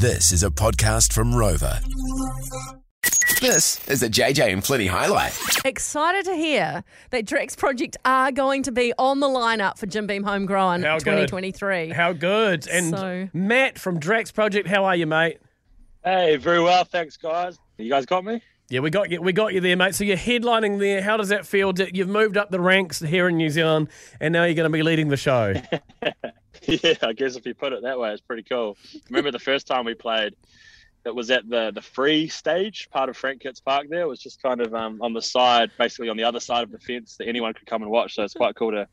This 0.00 0.32
is 0.32 0.42
a 0.42 0.50
podcast 0.50 1.12
from 1.12 1.34
Rover. 1.34 1.78
This 3.40 3.86
is 3.88 4.02
a 4.02 4.08
JJ 4.08 4.52
and 4.52 4.62
Flinny 4.62 4.88
highlight. 4.88 5.32
Excited 5.64 6.24
to 6.26 6.34
hear 6.34 6.84
that 7.10 7.24
Drax 7.26 7.56
Project 7.56 7.96
are 8.04 8.30
going 8.30 8.62
to 8.64 8.72
be 8.72 8.92
on 8.98 9.20
the 9.20 9.26
lineup 9.26 9.78
for 9.78 9.86
Jim 9.86 10.06
Beam 10.06 10.22
Homegrown 10.22 10.82
How 10.82 10.98
good. 10.98 11.04
2023. 11.28 11.90
How 11.90 12.12
good. 12.12 12.68
And 12.68 12.90
So- 12.90 13.28
Matt 13.32 13.78
from 13.78 13.98
Drax 13.98 14.30
Project, 14.30 14.68
how 14.68 14.84
are 14.84 14.96
you, 14.96 15.06
mate? 15.06 15.38
Hey, 16.04 16.36
very 16.36 16.60
well, 16.60 16.84
thanks, 16.84 17.16
guys. 17.16 17.58
You 17.78 17.88
guys 17.90 18.06
got 18.06 18.24
me? 18.24 18.42
Yeah, 18.68 18.80
we 18.80 18.90
got 18.90 19.10
you. 19.10 19.20
We 19.20 19.32
got 19.32 19.52
you 19.52 19.60
there, 19.60 19.76
mate. 19.76 19.96
So 19.96 20.04
you're 20.04 20.16
headlining 20.16 20.78
there. 20.78 21.02
How 21.02 21.16
does 21.16 21.30
that 21.30 21.44
feel? 21.44 21.72
Did- 21.72 21.96
You've 21.96 22.08
moved 22.08 22.36
up 22.36 22.50
the 22.50 22.60
ranks 22.60 23.00
here 23.00 23.28
in 23.28 23.36
New 23.36 23.50
Zealand, 23.50 23.88
and 24.20 24.32
now 24.32 24.44
you're 24.44 24.54
going 24.54 24.70
to 24.70 24.72
be 24.72 24.82
leading 24.84 25.08
the 25.08 25.16
show. 25.16 25.54
yeah, 26.82 26.94
I 27.02 27.12
guess 27.12 27.36
if 27.36 27.46
you 27.46 27.54
put 27.54 27.72
it 27.72 27.82
that 27.82 27.98
way, 27.98 28.12
it's 28.12 28.20
pretty 28.20 28.42
cool. 28.42 28.76
Remember 29.08 29.30
the 29.30 29.38
first 29.38 29.66
time 29.66 29.84
we 29.84 29.94
played? 29.94 30.34
It 31.06 31.14
was 31.14 31.30
at 31.30 31.48
the 31.48 31.72
the 31.74 31.80
free 31.80 32.28
stage, 32.28 32.88
part 32.90 33.08
of 33.08 33.16
Frank 33.16 33.40
Kitts 33.40 33.60
Park. 33.60 33.86
There 33.88 34.02
it 34.02 34.08
was 34.08 34.20
just 34.20 34.42
kind 34.42 34.60
of 34.60 34.74
um, 34.74 35.00
on 35.00 35.14
the 35.14 35.22
side, 35.22 35.70
basically 35.78 36.10
on 36.10 36.18
the 36.18 36.24
other 36.24 36.40
side 36.40 36.62
of 36.62 36.70
the 36.70 36.78
fence 36.78 37.16
that 37.16 37.26
anyone 37.26 37.54
could 37.54 37.66
come 37.66 37.82
and 37.82 37.90
watch. 37.90 38.14
So 38.14 38.22
it's 38.22 38.34
quite 38.34 38.54
cool 38.54 38.72
to 38.72 38.86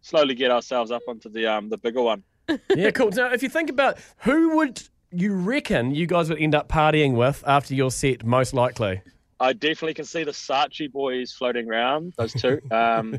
slowly 0.00 0.34
get 0.34 0.50
ourselves 0.50 0.90
up 0.90 1.02
onto 1.08 1.28
the 1.28 1.46
um 1.46 1.68
the 1.68 1.78
bigger 1.78 2.02
one. 2.02 2.24
yeah, 2.74 2.90
cool. 2.90 3.10
Now, 3.10 3.32
if 3.32 3.42
you 3.42 3.48
think 3.48 3.70
about 3.70 3.98
who 4.18 4.56
would 4.56 4.82
you 5.12 5.34
reckon 5.34 5.94
you 5.94 6.06
guys 6.06 6.28
would 6.28 6.38
end 6.38 6.54
up 6.54 6.68
partying 6.68 7.14
with 7.14 7.44
after 7.46 7.74
your 7.74 7.92
set, 7.92 8.24
most 8.24 8.52
likely? 8.52 9.02
I 9.38 9.52
definitely 9.52 9.94
can 9.94 10.06
see 10.06 10.24
the 10.24 10.30
SACHI 10.32 10.90
boys 10.90 11.32
floating 11.32 11.68
around. 11.68 12.14
Those 12.16 12.32
two, 12.32 12.58
um, 12.70 13.18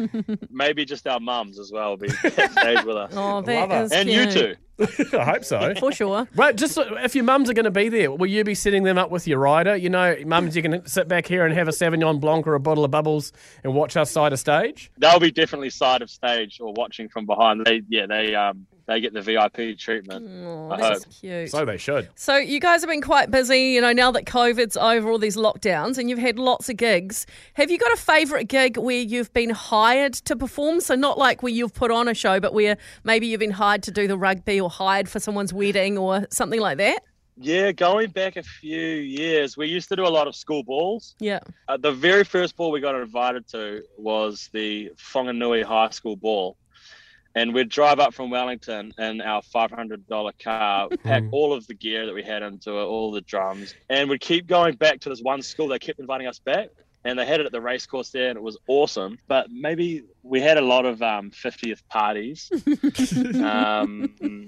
maybe 0.50 0.84
just 0.84 1.06
our 1.06 1.20
mums 1.20 1.58
as 1.58 1.72
well, 1.72 1.96
be 1.96 2.06
backstage 2.22 2.84
with 2.84 2.96
us, 2.96 3.12
Oh, 3.16 3.40
that 3.42 3.68
Love 3.68 3.82
it. 3.82 3.84
is 3.86 3.92
and 3.92 4.08
you 4.08 4.26
cute. 4.26 4.32
two. 4.32 4.56
I 5.18 5.24
hope 5.24 5.44
so. 5.44 5.74
For 5.80 5.90
sure. 5.90 6.28
Right, 6.36 6.54
just 6.54 6.74
so- 6.74 6.96
if 6.98 7.14
your 7.14 7.24
mums 7.24 7.48
are 7.50 7.54
going 7.54 7.64
to 7.64 7.70
be 7.70 7.88
there, 7.88 8.12
will 8.12 8.26
you 8.28 8.44
be 8.44 8.54
setting 8.54 8.82
them 8.84 8.98
up 8.98 9.10
with 9.10 9.26
your 9.26 9.38
rider? 9.38 9.74
You 9.74 9.90
know, 9.90 10.14
mums, 10.24 10.54
you 10.54 10.62
can 10.62 10.86
sit 10.86 11.08
back 11.08 11.26
here 11.26 11.44
and 11.46 11.54
have 11.54 11.66
a 11.66 11.72
Sauvignon 11.72 12.20
Blanc 12.20 12.46
or 12.46 12.54
a 12.54 12.60
bottle 12.60 12.84
of 12.84 12.90
bubbles 12.90 13.32
and 13.64 13.74
watch 13.74 13.96
us 13.96 14.10
side 14.10 14.32
of 14.32 14.38
stage. 14.38 14.90
They'll 14.98 15.18
be 15.18 15.30
definitely 15.32 15.70
side 15.70 16.02
of 16.02 16.10
stage 16.10 16.58
or 16.60 16.72
watching 16.74 17.08
from 17.08 17.26
behind. 17.26 17.64
They 17.64 17.82
yeah 17.88 18.06
they 18.06 18.34
um 18.34 18.66
they 18.86 19.00
get 19.00 19.12
the 19.12 19.20
VIP 19.20 19.76
treatment. 19.78 20.44
Oh, 20.44 20.70
I 20.70 20.76
that's 20.76 21.04
hope. 21.04 21.12
cute. 21.20 21.50
So 21.50 21.64
they 21.64 21.76
should. 21.76 22.08
So 22.14 22.36
you 22.36 22.60
guys 22.60 22.82
have 22.82 22.90
been 22.90 23.02
quite 23.02 23.30
busy, 23.30 23.58
you 23.58 23.80
know, 23.80 23.92
now 23.92 24.10
that 24.12 24.24
COVID's 24.26 24.76
over 24.76 25.10
all 25.10 25.18
these 25.18 25.36
lockdowns 25.36 25.98
and 25.98 26.08
you've 26.08 26.18
had 26.18 26.38
lots 26.38 26.68
of 26.68 26.76
gigs. 26.76 27.26
Have 27.54 27.70
you 27.70 27.78
got 27.78 27.92
a 27.92 27.96
favourite 27.96 28.48
gig 28.48 28.76
where 28.76 29.00
you've 29.00 29.32
been 29.32 29.50
hired 29.50 30.14
to 30.14 30.36
perform? 30.36 30.80
So 30.80 30.94
not 30.94 31.18
like 31.18 31.42
where 31.42 31.52
you've 31.52 31.74
put 31.74 31.90
on 31.90 32.06
a 32.08 32.14
show, 32.14 32.38
but 32.38 32.54
where 32.54 32.76
maybe 33.02 33.26
you've 33.26 33.40
been 33.40 33.50
hired 33.50 33.82
to 33.84 33.90
do 33.90 34.06
the 34.06 34.16
rugby 34.16 34.60
or 34.60 34.70
hired 34.70 35.08
for 35.08 35.18
someone's 35.18 35.52
wedding 35.52 35.98
or 35.98 36.26
something 36.30 36.60
like 36.60 36.78
that? 36.78 37.00
Yeah, 37.38 37.72
going 37.72 38.10
back 38.10 38.36
a 38.36 38.42
few 38.42 38.78
years, 38.80 39.58
we 39.58 39.66
used 39.66 39.90
to 39.90 39.96
do 39.96 40.06
a 40.06 40.08
lot 40.08 40.26
of 40.26 40.34
school 40.34 40.62
balls. 40.62 41.14
Yeah. 41.18 41.40
Uh, 41.68 41.76
the 41.76 41.92
very 41.92 42.24
first 42.24 42.56
ball 42.56 42.70
we 42.70 42.80
got 42.80 42.94
invited 42.94 43.46
to 43.48 43.82
was 43.98 44.48
the 44.52 44.90
Whanganui 45.12 45.62
High 45.62 45.90
School 45.90 46.16
ball. 46.16 46.56
And 47.36 47.52
we'd 47.54 47.68
drive 47.68 48.00
up 48.00 48.14
from 48.14 48.30
Wellington 48.30 48.92
in 48.98 49.20
our 49.20 49.42
$500 49.42 50.32
car, 50.42 50.88
pack 51.04 51.22
all 51.30 51.52
of 51.52 51.66
the 51.66 51.74
gear 51.74 52.06
that 52.06 52.14
we 52.14 52.22
had 52.22 52.42
into 52.42 52.72
it, 52.72 52.84
all 52.84 53.12
the 53.12 53.20
drums, 53.20 53.74
and 53.90 54.08
we'd 54.08 54.22
keep 54.22 54.46
going 54.46 54.74
back 54.74 55.00
to 55.00 55.10
this 55.10 55.20
one 55.20 55.42
school. 55.42 55.68
They 55.68 55.78
kept 55.78 56.00
inviting 56.00 56.26
us 56.26 56.38
back, 56.38 56.70
and 57.04 57.18
they 57.18 57.26
had 57.26 57.40
it 57.40 57.46
at 57.46 57.52
the 57.52 57.60
race 57.60 57.86
course 57.86 58.10
there, 58.10 58.30
and 58.30 58.38
it 58.38 58.42
was 58.42 58.56
awesome. 58.66 59.18
But 59.28 59.50
maybe 59.50 60.02
we 60.22 60.40
had 60.40 60.56
a 60.56 60.62
lot 60.62 60.86
of 60.86 61.02
um, 61.02 61.30
50th 61.30 61.82
parties. 61.88 62.50
um, 63.42 64.46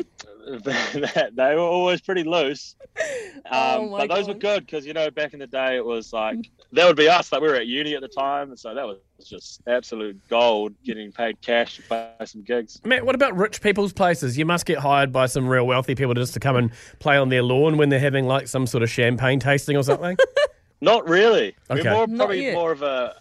they 1.35 1.55
were 1.55 1.61
always 1.61 2.01
pretty 2.01 2.25
loose. 2.25 2.75
Um, 3.47 3.55
Oh 3.55 3.97
but 3.97 4.09
those 4.09 4.29
were 4.29 4.35
good 4.35 4.67
because, 4.67 4.85
you 4.85 4.93
know, 4.93 5.11
back 5.11 5.33
in 5.33 5.39
the 5.39 5.47
day, 5.47 5.77
it 5.77 5.85
was 5.85 6.13
like, 6.13 6.51
that 6.73 6.87
would 6.87 6.97
be 6.97 7.09
us. 7.09 7.33
Like, 7.33 7.41
we 7.41 7.49
were 7.49 7.55
at 7.55 7.67
uni 7.67 7.95
at 7.95 8.03
the 8.03 8.09
time. 8.09 8.51
And 8.51 8.59
so 8.59 8.75
that 8.75 8.87
was 8.87 8.99
just 9.25 9.63
absolute 9.67 10.21
gold 10.29 10.75
getting 10.85 11.13
paid 11.13 11.41
cash 11.41 11.77
to 11.77 11.83
play 11.83 12.11
some 12.27 12.43
gigs. 12.43 12.79
Matt, 12.85 13.07
what 13.07 13.15
about 13.15 13.35
rich 13.37 13.63
people's 13.63 13.95
places? 13.95 14.37
You 14.37 14.45
must 14.45 14.67
get 14.67 14.79
hired 14.79 15.13
by 15.13 15.27
some 15.27 15.49
real 15.49 15.67
wealthy 15.67 15.95
people 15.95 16.13
just 16.13 16.35
to 16.35 16.41
come 16.41 16.57
and 16.57 16.71
play 16.99 17.17
on 17.17 17.31
their 17.31 17.43
lawn 17.43 17.79
when 17.79 17.89
they're 17.89 18.01
having 18.01 18.27
like 18.27 18.49
some 18.49 18.67
sort 18.67 18.83
of 18.83 18.91
champagne 18.91 19.41
tasting 19.41 19.77
or 19.77 19.83
something. 19.83 20.19
Not 20.83 21.09
really. 21.09 21.57
Okay. 21.71 21.83
We're 21.85 22.07
more, 22.07 22.17
probably 22.19 22.43
yet. 22.43 22.55
more 22.55 22.73
of 22.73 22.83
a 22.83 23.17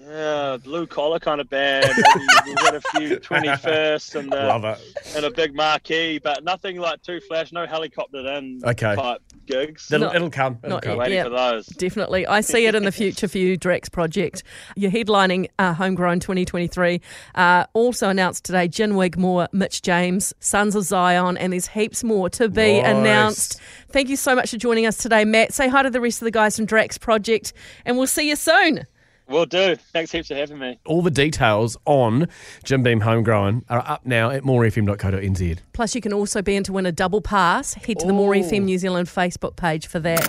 yeah, 0.00 0.56
blue 0.62 0.86
collar 0.86 1.18
kind 1.18 1.40
of 1.40 1.48
band. 1.48 1.86
Maybe 1.86 2.26
We've 2.46 2.56
got 2.56 2.74
a 2.74 2.80
few 2.80 3.16
21st 3.20 4.14
and, 4.16 4.30
Love 4.30 4.64
uh, 4.64 4.76
it. 4.78 5.16
and 5.16 5.24
a 5.24 5.30
big 5.30 5.54
marquee, 5.54 6.18
but 6.18 6.44
nothing 6.44 6.78
like 6.78 7.02
too 7.02 7.20
flash, 7.20 7.52
no 7.52 7.66
helicoptered 7.66 8.38
in 8.38 8.60
Okay. 8.64 8.94
type 8.94 9.22
gigs. 9.46 9.90
It'll, 9.92 10.06
Not- 10.08 10.16
it'll 10.16 10.30
come. 10.30 10.58
It'll 10.62 10.70
not 10.76 10.82
come. 10.82 10.92
yet. 10.92 10.98
Waiting 10.98 11.16
Yeah. 11.16 11.24
for 11.24 11.30
those. 11.30 11.66
Definitely. 11.66 12.26
I 12.26 12.40
see 12.40 12.66
it 12.66 12.74
in 12.74 12.84
the 12.84 12.92
future 12.92 13.28
for 13.28 13.38
you, 13.38 13.56
Drax 13.56 13.88
Project. 13.88 14.42
You're 14.76 14.90
headlining 14.90 15.48
uh, 15.58 15.72
Homegrown 15.74 16.20
2023. 16.20 17.00
Uh, 17.34 17.64
also 17.72 18.08
announced 18.08 18.44
today, 18.44 18.68
Jen 18.68 18.92
Wigmore, 18.96 19.48
Mitch 19.52 19.82
James, 19.82 20.34
Sons 20.40 20.74
of 20.74 20.84
Zion, 20.84 21.36
and 21.36 21.52
there's 21.52 21.68
heaps 21.68 22.02
more 22.04 22.28
to 22.30 22.48
be 22.48 22.80
Nice. 22.80 22.90
announced. 22.96 23.60
Thank 23.90 24.08
you 24.08 24.16
so 24.16 24.34
much 24.34 24.50
for 24.50 24.56
joining 24.58 24.86
us 24.86 24.96
today, 24.96 25.24
Matt. 25.24 25.54
Say 25.54 25.68
hi 25.68 25.82
to 25.82 25.90
the 25.90 26.00
rest 26.00 26.20
of 26.20 26.26
the 26.26 26.30
guys 26.30 26.56
from 26.56 26.66
Drax 26.66 26.98
Project, 26.98 27.52
and 27.84 27.96
we'll 27.96 28.06
see 28.06 28.28
you 28.28 28.36
soon. 28.36 28.84
Will 29.28 29.46
do. 29.46 29.76
Thanks 29.92 30.12
heaps 30.12 30.28
for 30.28 30.34
having 30.34 30.58
me. 30.58 30.78
All 30.84 31.02
the 31.02 31.10
details 31.10 31.76
on 31.84 32.28
Jim 32.64 32.82
Beam 32.82 33.00
Homegrown 33.00 33.64
are 33.68 33.82
up 33.86 34.06
now 34.06 34.30
at 34.30 34.44
morefm.co.nz. 34.44 35.58
Plus, 35.72 35.94
you 35.94 36.00
can 36.00 36.12
also 36.12 36.42
be 36.42 36.54
in 36.54 36.62
to 36.64 36.72
win 36.72 36.86
a 36.86 36.92
double 36.92 37.20
pass. 37.20 37.74
Head 37.74 37.98
to 38.00 38.06
the 38.06 38.12
More 38.12 38.32
FM 38.34 38.64
New 38.64 38.78
Zealand 38.78 39.08
Facebook 39.08 39.56
page 39.56 39.86
for 39.88 39.98
that. 40.00 40.20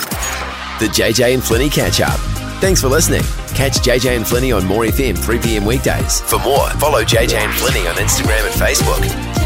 The 0.79 0.87
JJ 0.87 1.33
and 1.33 1.43
Flinny 1.43 1.71
catch 1.71 2.01
up. 2.01 2.19
Thanks 2.59 2.81
for 2.81 2.87
listening. 2.87 3.21
Catch 3.53 3.77
JJ 3.77 4.15
and 4.15 4.25
Flinny 4.25 4.55
on 4.55 4.65
More 4.65 4.85
FM 4.85 5.17
3 5.17 5.39
p.m. 5.39 5.65
weekdays. 5.65 6.21
For 6.21 6.39
more, 6.39 6.69
follow 6.71 7.03
JJ 7.03 7.33
and 7.35 7.53
Flinny 7.53 7.87
on 7.89 7.95
Instagram 7.97 8.45
and 8.45 8.55
Facebook. 8.55 9.36